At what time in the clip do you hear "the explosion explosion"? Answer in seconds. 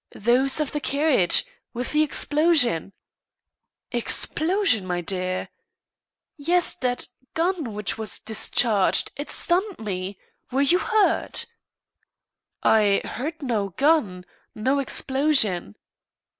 1.91-4.83